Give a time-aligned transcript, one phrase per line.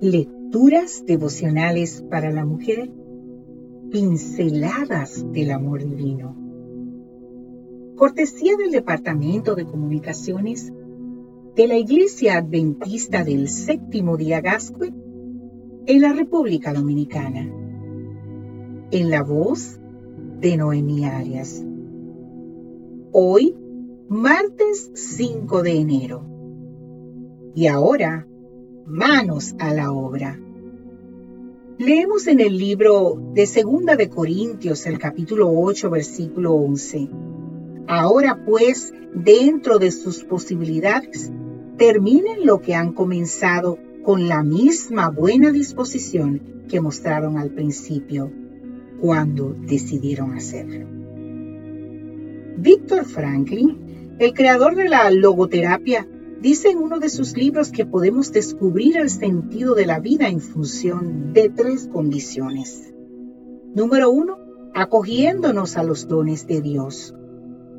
[0.00, 2.88] Lecturas devocionales para la mujer.
[3.90, 6.36] Pinceladas del amor divino.
[7.96, 10.72] Cortesía del Departamento de Comunicaciones
[11.56, 14.94] de la Iglesia Adventista del Séptimo Día Gascue
[15.86, 17.52] en la República Dominicana.
[18.92, 19.80] En la voz
[20.40, 21.66] de Noemí Arias.
[23.10, 23.56] Hoy,
[24.08, 26.22] martes 5 de enero.
[27.56, 28.28] Y ahora,
[28.88, 30.38] manos a la obra.
[31.78, 37.08] Leemos en el libro de Segunda de Corintios, el capítulo 8, versículo 11.
[37.86, 41.30] Ahora pues, dentro de sus posibilidades,
[41.76, 48.32] terminen lo que han comenzado con la misma buena disposición que mostraron al principio,
[49.00, 50.86] cuando decidieron hacerlo.
[52.56, 56.08] Víctor Franklin, el creador de la logoterapia,
[56.40, 60.40] Dice en uno de sus libros que podemos descubrir el sentido de la vida en
[60.40, 62.94] función de tres condiciones.
[63.74, 64.38] Número uno,
[64.72, 67.12] acogiéndonos a los dones de Dios.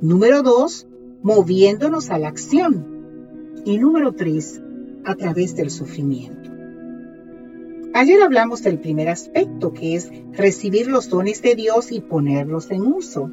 [0.00, 0.88] Número dos,
[1.22, 3.62] moviéndonos a la acción.
[3.64, 4.60] Y número tres,
[5.04, 6.50] a través del sufrimiento.
[7.94, 12.82] Ayer hablamos del primer aspecto, que es recibir los dones de Dios y ponerlos en
[12.82, 13.30] uso.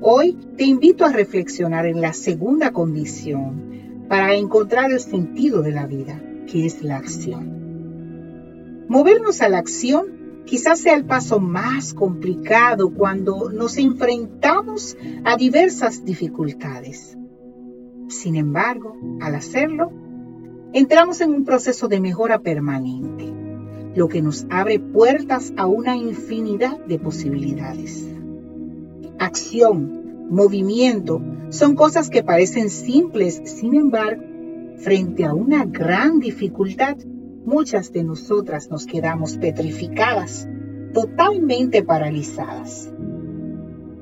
[0.00, 5.86] Hoy te invito a reflexionar en la segunda condición, para encontrar el sentido de la
[5.86, 8.86] vida, que es la acción.
[8.88, 16.06] Movernos a la acción quizás sea el paso más complicado cuando nos enfrentamos a diversas
[16.06, 17.18] dificultades.
[18.08, 19.92] Sin embargo, al hacerlo,
[20.72, 23.30] entramos en un proceso de mejora permanente,
[23.94, 28.08] lo que nos abre puertas a una infinidad de posibilidades.
[29.18, 29.98] Acción
[30.30, 31.20] movimiento,
[31.50, 34.22] son cosas que parecen simples, sin embargo,
[34.76, 36.96] frente a una gran dificultad,
[37.44, 40.46] muchas de nosotras nos quedamos petrificadas,
[40.92, 42.92] totalmente paralizadas.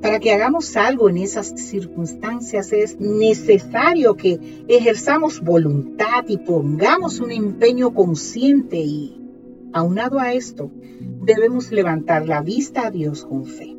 [0.02, 7.32] Para que hagamos algo en esas circunstancias es necesario que ejerzamos voluntad y pongamos un
[7.32, 9.20] empeño consciente y,
[9.72, 10.70] aunado a esto,
[11.22, 13.76] debemos levantar la vista a Dios con fe.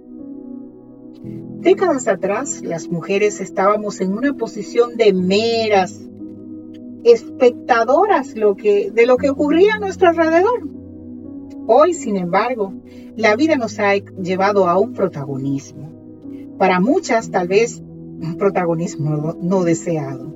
[1.23, 6.00] Décadas atrás, las mujeres estábamos en una posición de meras
[7.03, 10.67] espectadoras de lo que ocurría a nuestro alrededor.
[11.67, 12.73] Hoy, sin embargo,
[13.16, 16.55] la vida nos ha llevado a un protagonismo.
[16.57, 20.34] Para muchas, tal vez, un protagonismo no deseado.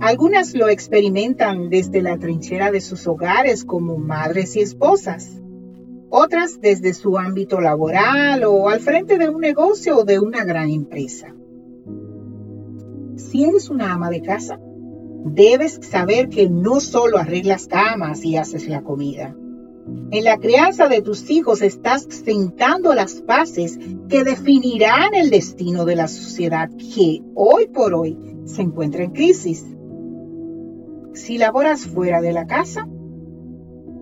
[0.00, 5.40] Algunas lo experimentan desde la trinchera de sus hogares como madres y esposas
[6.10, 10.70] otras desde su ámbito laboral o al frente de un negocio o de una gran
[10.70, 11.34] empresa.
[13.16, 14.60] Si eres una ama de casa,
[15.24, 19.34] debes saber que no solo arreglas camas y haces la comida.
[20.10, 23.78] En la crianza de tus hijos estás sentando las bases
[24.08, 29.64] que definirán el destino de la sociedad que hoy por hoy se encuentra en crisis.
[31.12, 32.88] Si laboras fuera de la casa,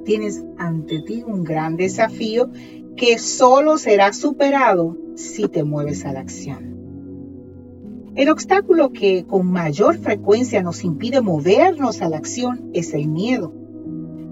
[0.05, 2.51] tienes ante ti un gran desafío
[2.97, 6.73] que solo será superado si te mueves a la acción.
[8.15, 13.55] El obstáculo que con mayor frecuencia nos impide movernos a la acción es el miedo.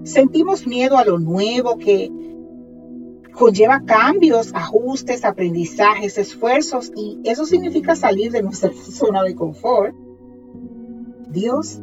[0.03, 2.11] Sentimos miedo a lo nuevo que
[3.31, 9.95] conlleva cambios, ajustes, aprendizajes, esfuerzos y eso significa salir de nuestra zona de confort.
[11.29, 11.81] Dios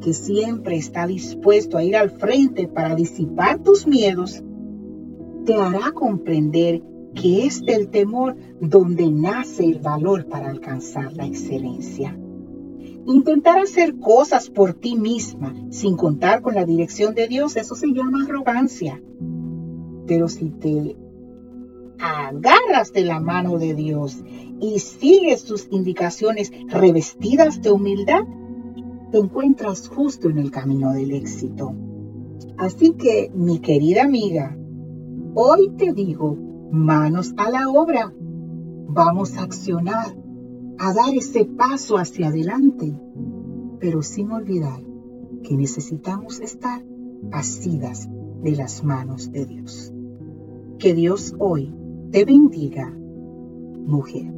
[0.00, 4.42] que siempre está dispuesto a ir al frente para disipar tus miedos,
[5.44, 6.82] te hará comprender
[7.14, 12.18] que es del temor donde nace el valor para alcanzar la excelencia.
[13.06, 17.86] Intentar hacer cosas por ti misma sin contar con la dirección de Dios, eso se
[17.86, 19.00] llama arrogancia.
[20.06, 20.96] Pero si te
[21.98, 24.18] agarras de la mano de Dios
[24.60, 28.24] y sigues sus indicaciones revestidas de humildad,
[29.16, 31.72] te encuentras justo en el camino del éxito.
[32.58, 34.54] Así que, mi querida amiga,
[35.34, 36.36] hoy te digo,
[36.70, 38.12] manos a la obra.
[38.88, 40.14] Vamos a accionar,
[40.76, 42.92] a dar ese paso hacia adelante,
[43.80, 44.82] pero sin olvidar
[45.42, 46.84] que necesitamos estar
[47.32, 48.10] asidas
[48.42, 49.94] de las manos de Dios.
[50.78, 51.74] Que Dios hoy
[52.10, 52.94] te bendiga,
[53.86, 54.30] mujer.